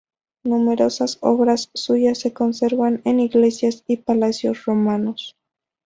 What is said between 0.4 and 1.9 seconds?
Numerosas obras